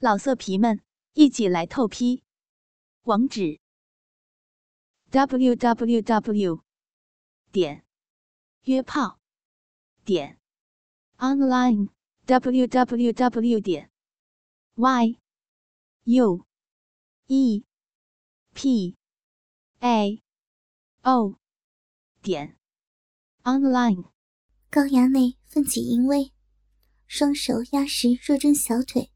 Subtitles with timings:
[0.00, 0.80] 老色皮们，
[1.14, 2.22] 一起来透批！
[3.02, 3.58] 网址
[5.10, 6.62] ：w w w
[7.50, 7.84] 点
[8.62, 9.18] 约炮
[10.04, 10.38] 点
[11.16, 11.88] online
[12.26, 13.90] w w w 点
[14.76, 15.18] y
[16.04, 16.46] u
[17.26, 17.64] e
[18.54, 18.96] p
[19.80, 20.22] a
[21.02, 21.40] o
[22.22, 22.56] 点
[23.42, 24.12] online。
[24.70, 26.32] 高衙内奋起淫威，
[27.08, 29.10] 双手压实若真小腿。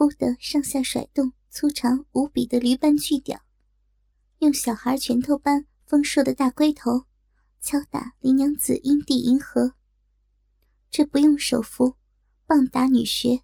[0.00, 3.42] 忽地上下甩动粗长无比的驴般巨屌，
[4.38, 7.04] 用小孩拳头般丰硕的大龟头
[7.60, 9.74] 敲打林娘子阴蒂银河。
[10.90, 11.96] 这不用手扶，
[12.46, 13.42] 棒打女穴，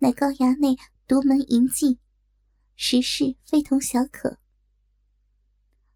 [0.00, 0.76] 乃高衙内
[1.08, 1.98] 独门淫技，
[2.76, 4.36] 实是非同小可。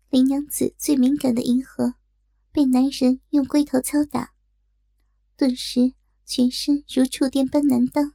[0.08, 1.96] 林娘子最敏感的银河
[2.52, 4.32] 被男人用龟头敲打，
[5.36, 5.92] 顿时
[6.24, 8.14] 全身如触电般难当。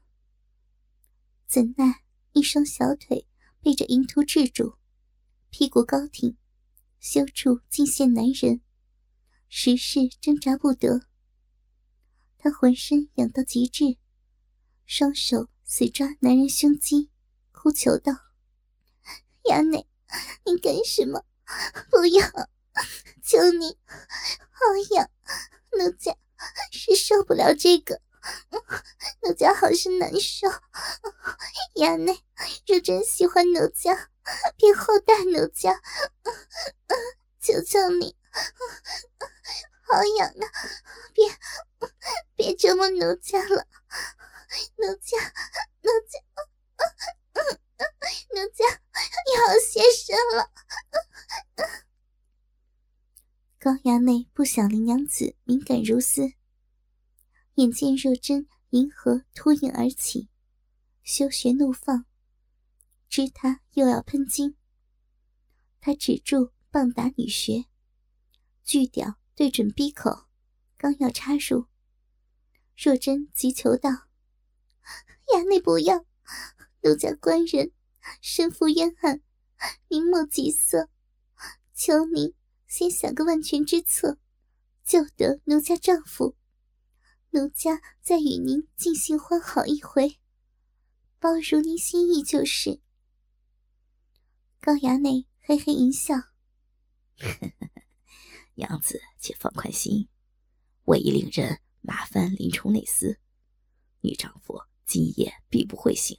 [1.54, 3.28] 怎奈一双小腿
[3.62, 4.74] 被这淫徒制住，
[5.52, 6.36] 屁股高挺，
[7.00, 8.62] 羞处尽现男人，
[9.50, 11.02] 实是挣扎不得。
[12.40, 14.00] 他浑身痒到极致，
[14.88, 17.12] 双手死抓男人胸肌，
[17.52, 18.12] 哭求道
[19.46, 19.88] ：“衙内，
[20.48, 21.24] 你干什么？
[21.92, 22.26] 不要！
[23.22, 25.08] 求你，好痒！
[25.78, 26.18] 奴家
[26.72, 28.02] 是受不了这个。”
[29.22, 30.48] 奴家好是难受，
[31.76, 32.24] 衙内
[32.66, 34.10] 若真喜欢奴家，
[34.58, 35.82] 便厚待奴家，
[37.42, 38.16] 求求你，
[39.88, 40.46] 好痒啊！
[41.14, 41.38] 别
[42.36, 43.68] 别折磨奴家了，
[44.78, 45.18] 奴家
[45.82, 46.20] 奴家
[48.30, 48.66] 奴家
[49.36, 50.50] 要谢身了。
[53.60, 56.34] 高衙内不想林娘子敏感如斯。
[57.56, 60.28] 眼见若真银河突引而起，
[61.04, 62.06] 休学怒放，
[63.08, 64.56] 知他又要喷精。
[65.80, 67.66] 他止住棒打女穴，
[68.64, 70.26] 巨屌对准闭口，
[70.78, 71.68] 刚要插入，
[72.76, 73.90] 若真急求道
[75.36, 76.06] ：“衙内不要，
[76.82, 77.72] 奴家官人
[78.20, 79.22] 身负冤案，
[79.90, 80.90] 您莫急色，
[81.76, 82.34] 求您
[82.66, 84.18] 先想个万全之策，
[84.84, 86.36] 救得奴家丈夫。”
[87.36, 90.20] 奴家再与您尽兴欢好一回，
[91.20, 92.80] 包如您心意就是。
[94.60, 96.14] 高衙内嘿嘿一笑
[98.54, 100.08] ：“娘子且放宽心，
[100.84, 103.18] 我已令人麻烦林冲内司，
[104.02, 106.16] 女丈夫今夜必不会醒。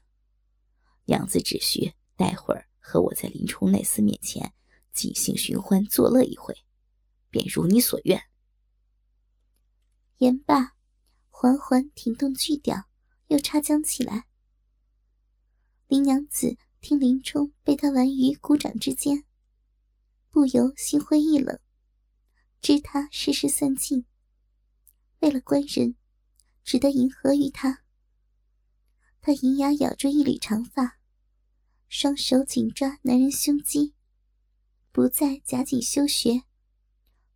[1.04, 4.52] 娘子只需待会儿和我在林冲内司面前
[4.92, 6.52] 尽兴寻欢作乐一回，
[7.30, 8.20] 便如你所愿。”
[10.18, 10.73] 言罢。
[11.36, 12.84] 缓缓挺动巨屌，
[13.26, 14.26] 又插将起来。
[15.88, 19.24] 林娘子听林冲被他玩于鼓掌之间，
[20.30, 21.58] 不由心灰意冷，
[22.62, 24.06] 知他世事算尽。
[25.18, 25.96] 为了官人，
[26.62, 27.82] 只得迎合于他。
[29.20, 30.98] 他银牙咬住一缕长发，
[31.88, 33.92] 双手紧抓男人胸肌，
[34.92, 36.44] 不再夹紧修穴，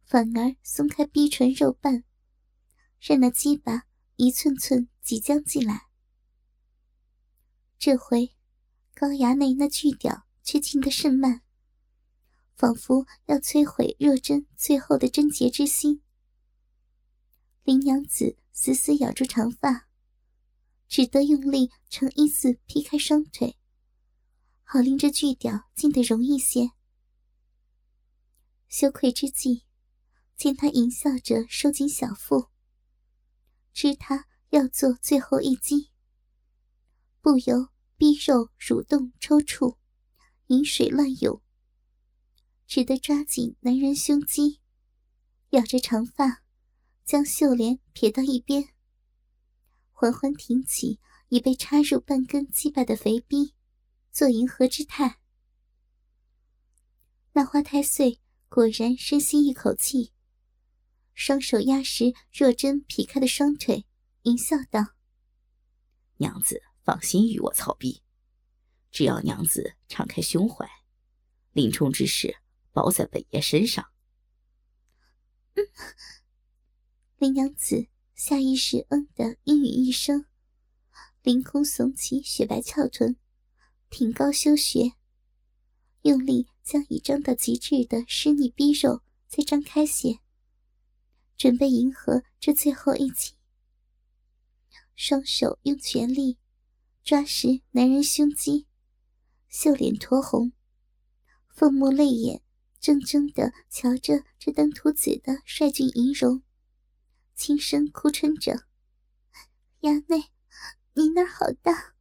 [0.04, 2.04] 反而松开逼唇肉瓣，
[3.00, 3.87] 让那鸡巴。
[4.20, 5.86] 一寸寸即将进来，
[7.78, 8.34] 这回
[8.92, 11.42] 高衙内那巨屌却进得甚慢，
[12.56, 16.02] 仿佛要摧毁若真最后的贞洁之心。
[17.62, 19.86] 林娘子死死咬住长发，
[20.88, 23.56] 只得用力呈一字劈开双腿，
[24.64, 26.72] 好令这巨屌进得容易些。
[28.66, 29.62] 羞愧之际，
[30.36, 32.48] 见他淫笑着收紧小腹。
[33.80, 35.92] 知他要做最后一击，
[37.20, 39.76] 不由逼肉蠕动抽搐，
[40.48, 41.40] 饮水乱涌，
[42.66, 44.58] 只得抓紧男人胸肌，
[45.50, 46.42] 咬着长发，
[47.04, 48.70] 将秀莲撇到一边，
[49.92, 53.54] 缓缓挺起已被插入半根鸡巴的肥逼，
[54.10, 55.20] 做银河之态。
[57.30, 60.12] 那花太岁果然深吸一口气。
[61.18, 63.84] 双手压实若真劈开的双腿，
[64.22, 64.94] 淫笑道
[66.18, 68.04] ：“娘子放心与我操逼，
[68.92, 70.64] 只要娘子敞开胸怀，
[71.50, 72.36] 林冲之事
[72.70, 73.84] 包在本爷身上。”
[77.18, 80.24] 林娘子下意识“嗯”的应允一声，
[81.22, 83.16] 凌空耸起雪白翘臀，
[83.90, 84.92] 挺高修学，
[86.02, 90.20] 用力将已张到极致的湿腻逼肉再张开些。
[91.38, 93.34] 准备迎合这最后一击，
[94.96, 96.36] 双手用全力
[97.04, 98.66] 抓实男人胸肌，
[99.48, 100.50] 秀脸酡红，
[101.48, 102.42] 凤目泪眼，
[102.80, 106.42] 怔怔的瞧着这登徒子的帅俊仪容，
[107.36, 108.64] 轻声哭嗔着
[109.82, 110.30] ：“衙内，
[110.94, 111.94] 你那儿好大，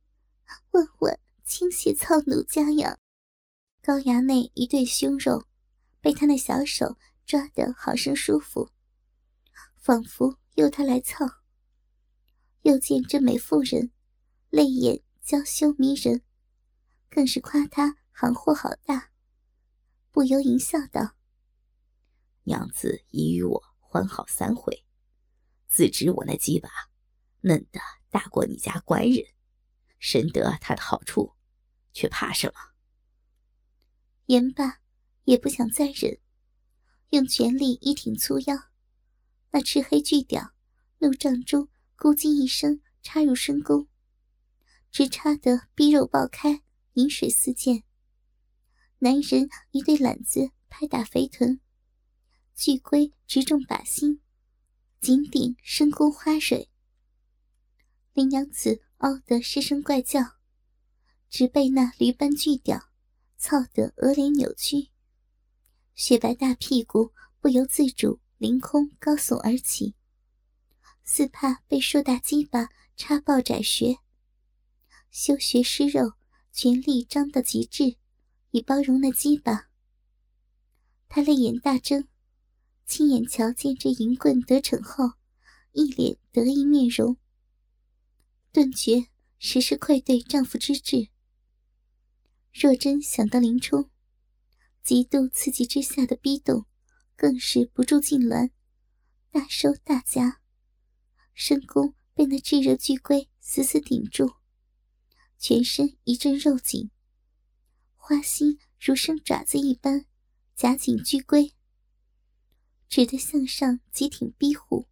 [0.71, 2.97] 问问倾斜操奴家呀！”
[3.83, 5.45] 高衙内一对胸肉，
[6.01, 8.71] 被他那小手抓得好生舒服，
[9.87, 11.25] 仿佛由他来操。
[12.63, 13.93] 又见这美妇人，
[14.49, 16.23] 泪眼娇羞迷人，
[17.09, 19.13] 更是夸他行货好大，
[20.11, 21.15] 不由淫笑道
[22.43, 24.83] ：“娘子已与我欢好三回，
[25.69, 26.69] 自知我那鸡巴
[27.39, 27.79] 嫩的
[28.09, 29.23] 大过你家官人，
[29.99, 31.31] 深得他的好处，
[31.93, 32.53] 却怕什么？”
[34.27, 34.81] 言罢，
[35.23, 36.19] 也不想再忍，
[37.11, 38.53] 用全力一挺粗腰，
[39.51, 40.53] 那赤黑巨屌
[40.99, 41.69] 怒胀中。
[41.99, 43.87] 咕叽一声，插入深宫，
[44.91, 46.61] 直插得逼肉爆开，
[46.93, 47.81] 饮水四溅。
[48.99, 51.59] 男人一对懒子拍打肥臀，
[52.53, 54.21] 巨龟直中靶心，
[55.01, 56.69] 紧顶深宫花蕊。
[58.13, 60.35] 林娘子嗷得失声怪叫，
[61.31, 62.91] 直被那驴般巨屌
[63.39, 64.89] 操得额脸扭曲，
[65.95, 69.95] 雪白大屁股不由自主凌空高耸而起。
[71.03, 73.97] 似怕被硕大鸡巴插爆窄穴，
[75.09, 76.13] 修穴湿肉，
[76.51, 77.95] 全力张到极致，
[78.51, 79.69] 以包容那鸡巴。
[81.07, 82.07] 他泪眼大睁，
[82.85, 85.13] 亲眼瞧见这银棍得逞后，
[85.71, 87.15] 一脸得意面容，
[88.51, 89.07] 顿觉
[89.39, 91.07] 时时愧对丈夫之志。
[92.53, 93.89] 若真想到林冲，
[94.83, 96.66] 极度刺激之下的逼动，
[97.17, 98.51] 更是不住痉挛，
[99.31, 100.39] 大收大夹。
[101.33, 104.35] 深宫被那炙热巨龟死死顶住，
[105.39, 106.91] 全身一阵肉紧，
[107.95, 110.05] 花心如生爪子一般
[110.55, 111.53] 夹紧巨龟，
[112.87, 114.87] 只得向上急挺逼虎，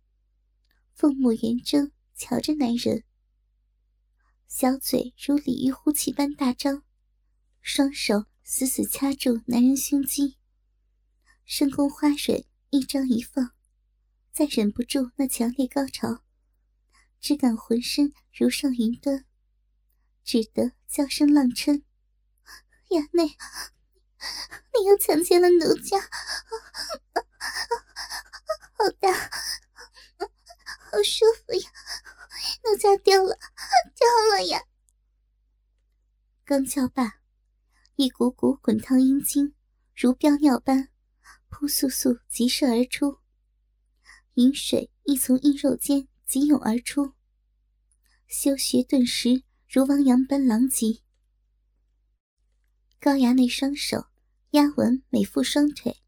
[0.94, 3.04] 凤目圆睁瞧着男人，
[4.48, 6.82] 小嘴如鲤鱼呼气般大张，
[7.62, 10.38] 双手死死掐住男人胸肌，
[11.46, 13.52] 深宫花蕊一张一放，
[14.32, 16.24] 再忍不住那强烈高潮。
[17.22, 19.26] 只感浑身如上云端，
[20.24, 21.84] 只得叫声浪嗔
[22.90, 23.38] ：“衙内，
[24.74, 26.00] 你又强奸了奴家，
[28.74, 29.14] 好大，
[30.22, 31.70] 好舒服呀！
[32.64, 33.38] 奴家掉了，
[33.96, 34.64] 掉了呀！”
[36.44, 37.20] 刚叫罢，
[37.96, 39.56] 一股股滚烫阴茎
[39.96, 40.90] 如飙尿般
[41.58, 43.20] 扑簌簌急射而出，
[44.34, 47.14] 饮水亦从阴肉间急涌而出。
[48.28, 51.00] 修穴顿时如汪洋般狼藉，
[53.00, 54.08] 高衙内双手
[54.50, 56.02] 压稳美妇双腿，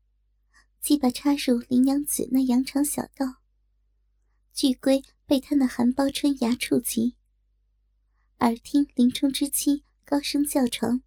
[0.81, 3.37] 鸡巴插入林娘子那羊肠小道，
[4.53, 7.15] 巨龟被他那含苞春芽触及，
[8.39, 11.01] 耳听林冲之妻高声叫床，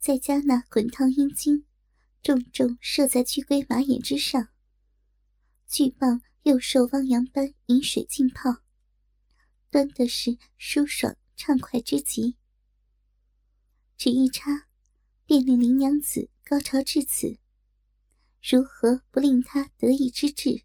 [0.00, 1.67] 再加那滚烫阴茎
[2.28, 4.50] 重重射在巨龟马眼之上，
[5.66, 8.58] 巨棒又受汪洋般饮水浸泡。
[9.70, 12.36] 端的是舒爽畅快之极，
[13.96, 14.66] 只一插，
[15.24, 17.38] 便令林娘子高潮至此，
[18.42, 20.64] 如何不令她得意之至？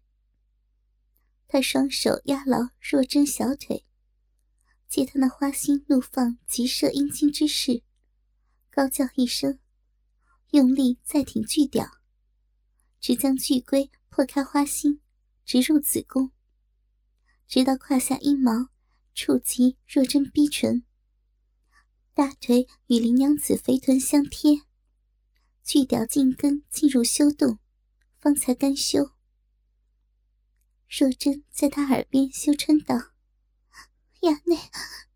[1.48, 3.86] 他双手压牢若真小腿，
[4.86, 7.82] 借他那花心怒放急射阴茎之势，
[8.70, 9.58] 高叫一声，
[10.54, 11.98] 用力再挺巨屌，
[13.00, 15.00] 直将巨龟破开花心，
[15.44, 16.30] 直入子宫，
[17.48, 18.68] 直到胯下阴毛。
[19.16, 20.84] 触及若真逼唇，
[22.14, 24.62] 大腿与林娘子肥臀相贴，
[25.64, 27.58] 巨屌茎根进入修洞，
[28.20, 29.10] 方才甘休。
[30.88, 33.12] 若真在他耳边羞嗔道
[34.22, 34.56] ：“衙内，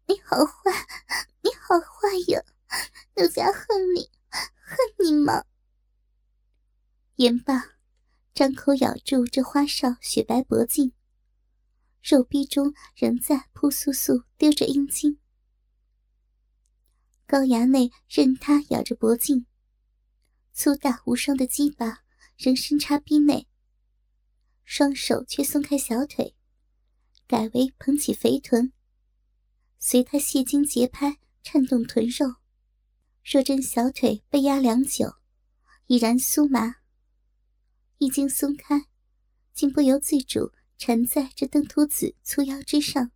[0.07, 0.87] 你好坏，
[1.43, 2.45] 你好坏呀！
[3.15, 4.11] 奴家恨你，
[4.69, 5.45] 恨你吗？”
[7.17, 7.79] 言罢，
[8.35, 10.93] 张口咬住这花哨雪白脖颈。
[12.03, 15.19] 肉壁中仍在扑簌簌丢着阴茎，
[17.27, 19.47] 高衙内任他咬着脖颈，
[20.53, 22.05] 粗大无双的鸡巴
[22.37, 23.49] 仍深插逼内，
[24.65, 26.37] 双手却松开小腿，
[27.27, 28.73] 改为捧起肥臀，
[29.79, 32.37] 随他泄精节拍颤动臀肉。
[33.31, 35.17] 若真小腿被压良久，
[35.87, 36.77] 已然酥麻，
[37.99, 38.87] 一经松开，
[39.53, 40.51] 竟不由自主。
[40.79, 43.11] 缠在这登徒子粗腰之上，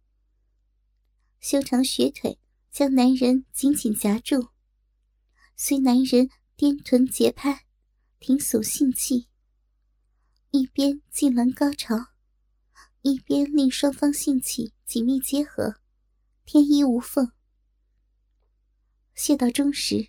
[1.40, 2.38] 修长雪腿
[2.70, 4.48] 将男人紧紧夹住，
[5.56, 7.64] 随男人颠臀节拍，
[8.18, 9.28] 挺耸性器，
[10.50, 12.08] 一边痉挛高潮，
[13.00, 15.76] 一边令双方性器紧密结合，
[16.44, 17.32] 天衣无缝。
[19.14, 20.08] 谢道中时，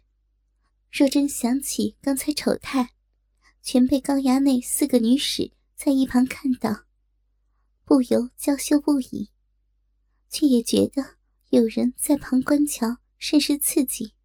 [0.92, 2.94] 若真想起刚才丑态，
[3.62, 6.86] 全被高衙内四个女使在一旁看到，
[7.84, 9.30] 不由娇羞不已，
[10.30, 11.18] 却也觉得。
[11.50, 14.16] 有人在旁观瞧，甚是刺激。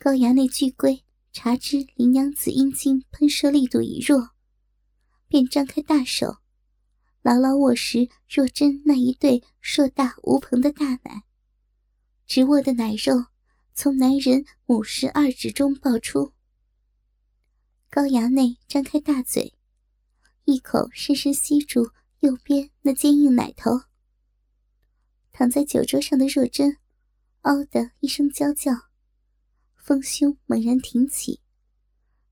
[0.00, 4.30] 高衙内巨龟察知林娘子阴茎喷射力度已弱，
[5.28, 6.38] 便张开大手，
[7.22, 11.22] 牢牢握实若真那一对硕大无朋的大奶，
[12.30, 13.26] 直握的奶肉
[13.74, 16.32] 从男人五十二指中爆出。
[17.90, 19.58] 高衙内张开大嘴，
[20.44, 23.80] 一口深深吸住右边那坚硬奶头。
[25.32, 26.76] 躺在酒桌上的若真，
[27.40, 28.70] 嗷的一声娇叫，
[29.74, 31.40] 丰胸猛然挺起，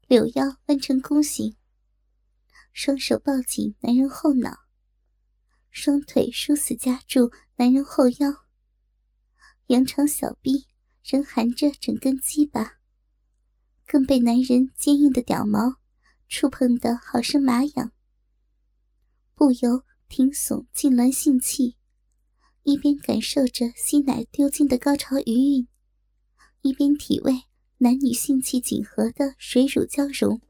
[0.06, 1.56] 柳腰弯成弓形，
[2.72, 4.60] 双手抱紧男人后脑，
[5.72, 8.44] 双腿殊死夹住男人后腰，
[9.68, 10.66] 扬长小臂
[11.04, 12.78] 仍含着整根鸡巴，
[13.86, 15.76] 更被男人坚硬的屌毛
[16.26, 17.92] 触碰得好生麻痒，
[19.34, 21.76] 不由挺耸痉挛性气。
[22.62, 25.68] 一边感受着吸奶丢尽的高潮余韵，
[26.62, 27.42] 一边体味
[27.78, 30.40] 男女性气紧合的水乳交融。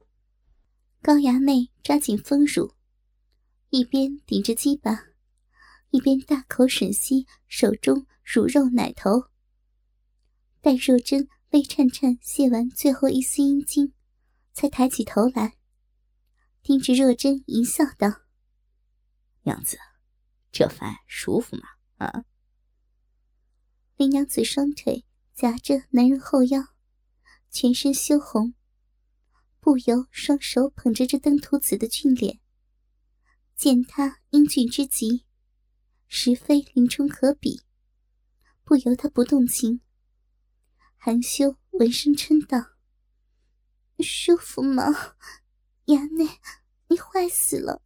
[1.03, 2.73] 高衙内抓紧丰乳，
[3.71, 5.07] 一边顶着鸡巴，
[5.91, 9.31] 一边大口吮吸手中乳肉奶头。
[10.61, 13.95] 待若真微颤颤泄完最后一丝阴茎，
[14.53, 15.57] 才抬起头来，
[16.63, 18.21] 盯着若真淫笑道
[19.45, 19.79] ：“娘子，
[20.53, 21.63] 这番舒服吗？”
[21.97, 22.27] 啊！
[23.97, 26.63] 林娘子双腿夹着男人后腰，
[27.51, 28.53] 全身羞红，
[29.59, 32.41] 不由双手捧着这登徒子的俊脸。
[33.57, 35.25] 见他英俊之极，
[36.09, 37.63] 实非林冲可比，
[38.69, 39.81] 不由他不动情，
[40.99, 42.77] 含羞闻声嗔道
[44.05, 44.85] ：“舒服吗？
[45.87, 46.39] 衙内，
[46.89, 47.81] 你坏死了，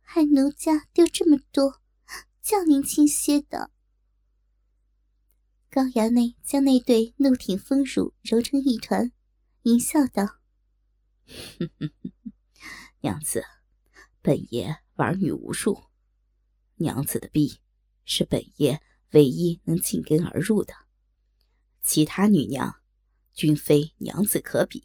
[0.00, 1.82] 害奴家丢这么多。”
[2.40, 3.72] 叫您亲些的。
[5.68, 9.10] 高衙内将那对怒挺丰乳揉成一团，
[9.62, 10.38] 淫笑道
[13.02, 13.44] ：“娘子，
[14.20, 15.82] 本爷玩女无数，
[16.76, 17.60] 娘子的臂
[18.04, 18.80] 是本爷
[19.12, 20.74] 唯一能紧跟而入的，
[21.82, 22.80] 其他女娘
[23.32, 24.84] 均非娘子可比。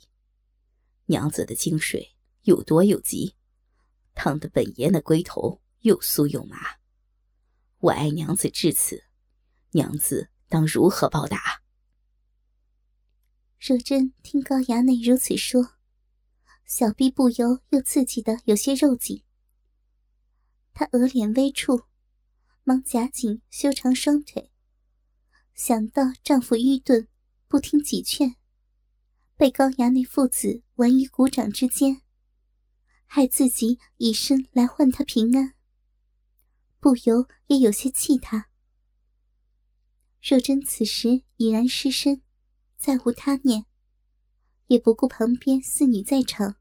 [1.06, 3.36] 娘子的精水又多又急，
[4.14, 6.58] 烫得本爷那龟头又酥又麻。”
[7.80, 9.04] 我爱娘子至此，
[9.72, 11.62] 娘子当如何报答？
[13.60, 15.76] 若真听高衙内如此说，
[16.66, 19.24] 小臂不由又刺激的有些肉紧。
[20.74, 21.84] 她额脸微触，
[22.68, 24.52] 忙夹紧修长双腿。
[25.54, 27.08] 想到丈夫愚钝，
[27.48, 28.36] 不听己劝，
[29.38, 32.02] 被高衙内父子玩于股掌之间，
[33.06, 35.54] 害自己以身来换他平安。
[36.82, 38.50] 不由也有些气他。
[40.22, 42.22] 若真此时已然失身，
[42.78, 43.66] 再无他念，
[44.66, 46.58] 也不顾旁边四女在场，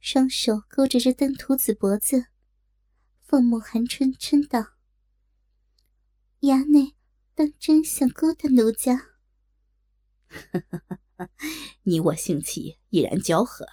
[0.00, 2.28] 双手勾着这登徒子脖子，
[3.20, 4.70] 凤目含春，嗔道
[6.44, 6.94] ：“衙内
[7.34, 9.10] 当真想勾搭奴家？
[11.84, 13.66] ”你我性气已然交合，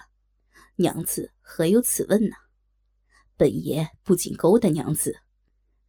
[0.76, 2.36] 娘子何有此问呢？
[3.36, 5.20] 本爷不仅勾搭娘子。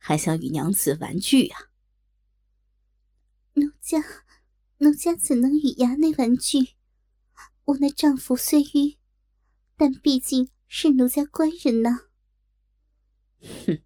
[0.05, 1.69] 还想与娘子玩具呀？
[3.53, 4.03] 奴家，
[4.79, 6.75] 奴家怎能与衙内玩具？
[7.63, 8.97] 我那丈夫虽愚，
[9.77, 12.09] 但毕竟是奴家官人呢。
[13.39, 13.81] 哼，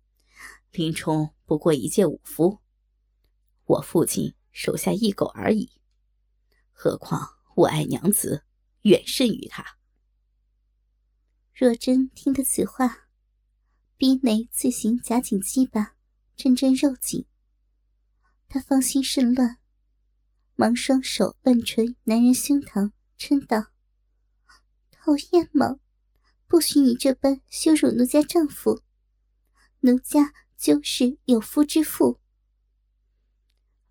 [0.71, 2.61] 林冲不过一介武夫，
[3.67, 5.71] 我父亲手下一狗而已。
[6.71, 8.43] 何况我爱娘子
[8.81, 9.77] 远甚于他。
[11.53, 13.07] 若真听得此话，
[13.95, 15.93] 逼内自行夹紧鸡巴。
[16.35, 17.25] 阵阵肉紧，
[18.47, 19.57] 他芳心甚乱，
[20.53, 23.71] 忙双手乱捶男人胸膛，嗔道
[24.93, 25.79] ：“讨厌吗？
[26.47, 28.83] 不许你这般羞辱奴家丈夫！
[29.79, 32.19] 奴家就是有夫之妇。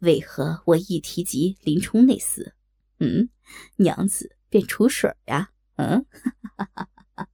[0.00, 2.52] 为何我一提及林冲那厮，
[2.98, 3.30] 嗯，
[3.76, 5.52] 娘子便出水呀？
[5.76, 6.06] 嗯，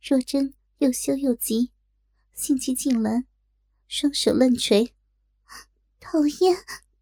[0.00, 1.72] 若真又羞又急，
[2.32, 3.24] 性急痉挛。
[3.88, 4.92] 双手乱捶，
[5.98, 6.56] 讨厌，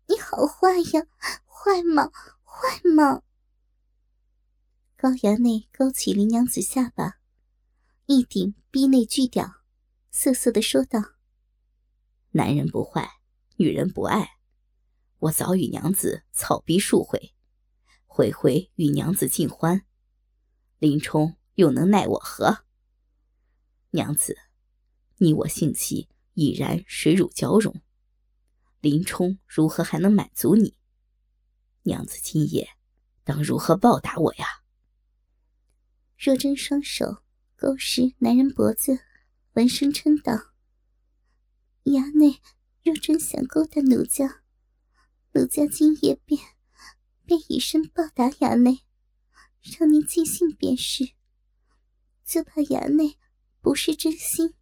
[0.07, 1.07] 你好坏呀，
[1.45, 2.11] 坏吗？
[2.43, 3.23] 坏吗？
[4.97, 7.19] 高衙内勾起林娘子下巴，
[8.07, 9.61] 一顶逼内巨屌，
[10.11, 10.99] 瑟瑟的说道
[12.33, 13.18] ：“男人不坏，
[13.61, 14.39] 女人不爱。
[15.19, 17.35] 我早与娘子草逼数回，
[18.07, 19.85] 回回与娘子尽欢。
[20.79, 22.65] 林冲又能奈我何？
[23.91, 24.39] 娘子，
[25.17, 27.83] 你我性气已然水乳交融，
[28.81, 30.77] 林冲如何还能满足你？
[31.83, 32.69] 娘子今夜
[33.25, 34.63] 当如何报答我呀？”
[36.17, 37.25] 若真双手
[37.57, 39.01] 勾实男人脖子，
[39.55, 40.53] 闻声称道
[41.87, 42.41] ：“衙内，
[42.85, 44.43] 若真想勾搭奴家，
[45.33, 46.41] 奴家今夜便
[47.25, 48.81] 便以身报答衙内，
[49.79, 51.11] 让您尽兴便是。
[52.25, 53.19] 就怕衙内
[53.61, 54.55] 不是真心。”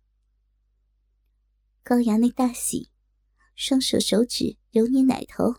[1.85, 2.91] 高衙内大喜，
[3.55, 5.53] 双手手指揉捏奶头，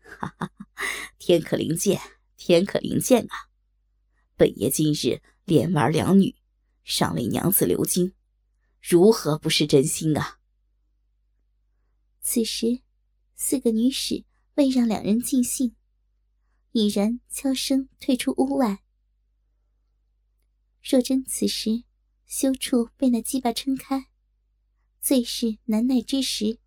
[0.00, 0.84] 哈哈哈！
[1.18, 2.00] 天可灵见，
[2.36, 3.48] 天可灵见啊！
[4.36, 6.36] 本爷今日连玩两女，
[6.84, 8.14] 尚为娘子流经，
[8.82, 10.37] 如何不是真心啊？
[12.20, 12.82] 此时，
[13.34, 15.74] 四个女使为让两人尽兴，
[16.72, 18.82] 已然悄声退出屋外。
[20.82, 21.84] 若真此时
[22.26, 24.10] 羞处被那鸡巴撑开，
[25.00, 26.58] 最是难耐之时，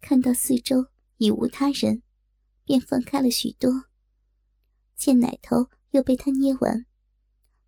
[0.00, 2.02] 看到四周已无他人，
[2.64, 3.84] 便放开了许多，
[4.96, 5.70] 见奶头。
[5.94, 6.86] 又被他捏完，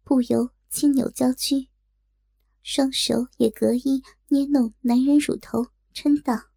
[0.02, 1.68] 不由轻扭娇躯，
[2.61, 6.50] 双手也隔衣捏弄男人乳头，嗔道：“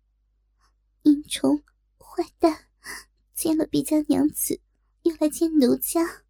[1.29, 1.63] 虫
[1.97, 2.65] 坏蛋，
[3.33, 4.59] 见了毕家娘子，
[5.03, 6.23] 又来见奴家。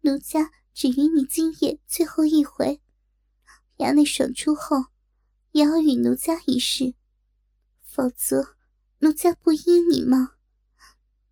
[0.00, 2.82] 奴家只与你今夜最后一回，
[3.78, 4.86] 衙内爽出后，
[5.52, 6.94] 也要与奴家一试，
[7.84, 8.56] 否则
[8.98, 10.34] 奴家不依你吗？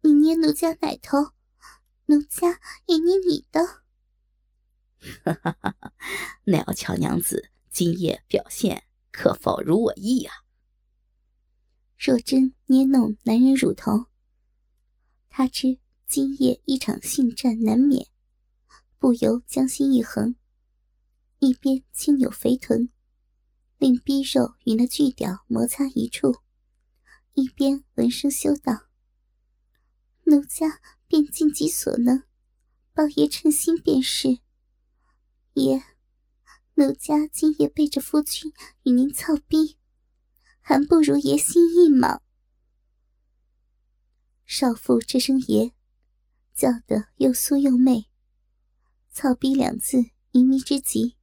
[0.03, 1.33] 你捏奴家奶头。”
[2.11, 3.83] 奴家也捏你的，
[5.23, 5.93] 哈 哈
[6.45, 10.33] 那要瞧娘子今夜表现可否如我意呀？
[11.99, 14.07] 若真捏弄男人乳头，
[15.29, 18.07] 他知今夜一场性战难免，
[18.99, 20.37] 不由将心一横，
[21.41, 22.89] 一边轻扭肥臀，
[23.77, 26.37] 令逼肉与那巨屌摩擦一处，
[27.35, 28.87] 一边闻声羞道
[30.25, 30.81] ：“奴家。”
[31.11, 32.25] 便尽己所能，
[32.93, 34.41] 包爷称心便是。
[35.55, 35.83] 爷，
[36.75, 39.78] 奴家今夜背着夫君与您操逼，
[40.69, 42.21] 还不如爷心意吗？
[44.45, 45.73] 少妇这声爷，
[46.55, 48.11] 叫得又酥又媚，
[49.11, 49.97] 操逼两字
[50.33, 51.17] 淫靡之极，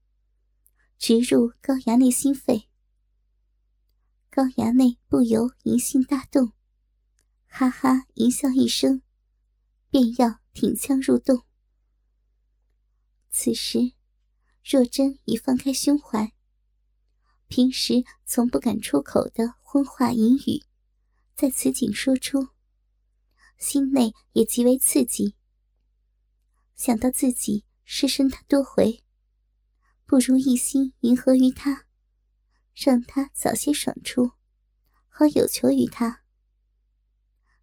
[0.98, 2.72] 直入高衙内心肺。
[4.32, 6.54] 高衙内不由淫心大动，
[7.46, 9.04] 哈哈淫笑一声。
[9.92, 11.46] 便要挺枪入洞。
[13.30, 13.94] 此时，
[14.64, 16.35] 若真已放开胸怀，
[17.48, 20.64] 平时从不敢出口的荤话淫语，
[21.36, 22.50] 在此景说出，
[23.58, 25.36] 心内也极为刺激。
[26.76, 29.04] 想到自己失身他多回，
[30.06, 31.86] 不如一心迎合于他，
[32.74, 34.32] 让他早些爽出，
[35.08, 36.24] 好有求于他。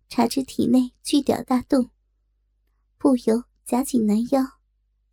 [0.09, 1.91] 察知体内巨屌大动。
[2.99, 4.61] 不由夹紧男腰，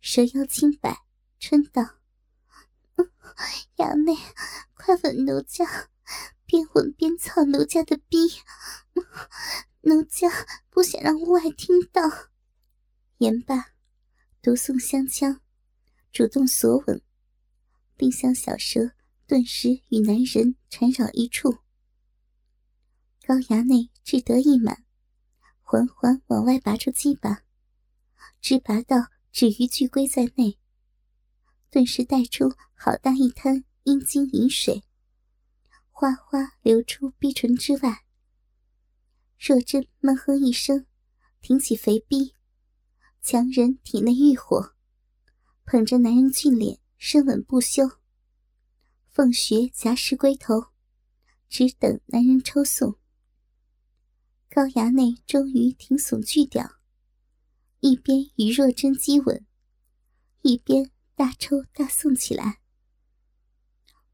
[0.00, 1.04] 蛇腰轻摆，
[1.40, 1.98] 嗔道
[3.76, 4.16] ：“衙内，
[4.74, 5.90] 快吻奴家，
[6.46, 8.18] 边吻边操奴家的逼，
[9.82, 10.28] 奴家
[10.68, 12.02] 不想让屋外听到。”
[13.18, 13.72] 言罢，
[14.40, 15.40] 独送香枪，
[16.12, 17.02] 主动索吻，
[17.96, 18.92] 并向小蛇
[19.26, 21.58] 顿时与男人缠绕一处。
[23.26, 24.84] 高衙内志得意满，
[25.62, 27.42] 缓缓往外拔出鸡巴。
[28.40, 28.96] 直拔到
[29.30, 30.58] 只余巨龟在内，
[31.70, 34.82] 顿时带出好大一滩阴茎饮水，
[35.90, 38.04] 哗哗流出逼唇之外。
[39.38, 40.84] 若真闷哼一声，
[41.40, 42.34] 挺起肥逼，
[43.22, 44.74] 强忍体内欲火，
[45.64, 47.88] 捧着男人俊脸深吻不休，
[49.08, 50.66] 凤穴夹实龟头，
[51.48, 52.98] 只等男人抽送。
[54.50, 56.80] 高衙内终于挺耸巨屌。
[57.78, 59.46] 一边与若真激吻，
[60.42, 62.62] 一边大抽大送起来。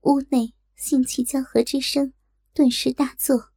[0.00, 2.12] 屋内性气交合之声
[2.52, 3.52] 顿时大作，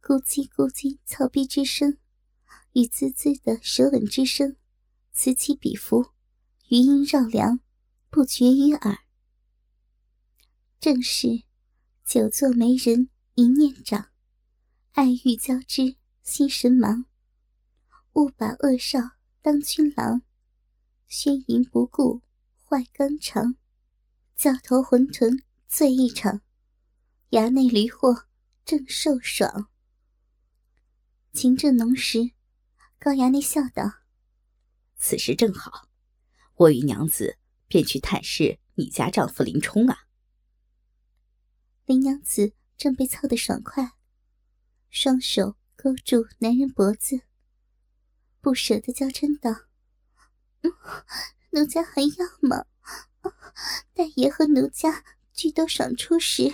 [0.00, 1.98] 咕叽咕叽操逼之声
[2.74, 4.54] 与滋滋的舌吻之声
[5.10, 6.12] 此起彼伏，
[6.68, 7.58] 余音绕梁，
[8.08, 8.98] 不绝于耳。
[10.78, 11.42] 正是
[12.04, 14.10] 久坐媒人一念长，
[14.92, 17.06] 爱欲交织，心神忙。
[18.12, 19.00] 误把恶少
[19.42, 20.22] 当君郎，
[21.08, 22.22] 宣淫不顾
[22.74, 23.54] 坏肝肠，
[24.34, 26.40] 教头浑臀醉一场，
[27.30, 28.26] 衙内驴货
[28.64, 29.70] 正受爽。
[31.32, 32.32] 情正浓时，
[32.98, 34.00] 高衙内笑道
[34.98, 35.88] ：“此时正好，
[36.56, 40.08] 我与娘子便去探视你家丈夫林冲啊。”
[41.86, 43.92] 林娘子正被操得爽快，
[44.90, 47.20] 双手勾住男人脖子。
[48.40, 49.68] 不舍得娇嗔道
[51.54, 52.08] ：“奴家还要
[52.40, 52.64] 吗？
[53.94, 56.52] 大爷和奴家俱都赏出时，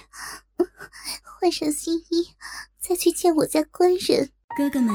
[1.25, 2.35] 换上新衣，
[2.79, 4.95] 再去见我家官人。”哥哥们，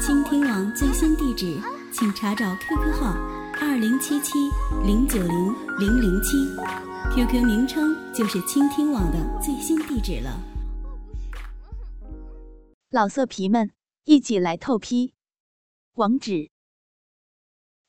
[0.00, 1.60] 倾听网最新地址，
[1.92, 3.12] 请查找 QQ 号
[3.60, 4.32] 二零七七
[4.82, 6.38] 零九零零零七
[7.14, 10.40] ，QQ 名称就是倾听网的最新地址了。
[12.88, 13.70] 老色皮们，
[14.04, 15.12] 一起来透批！
[15.96, 16.50] 网址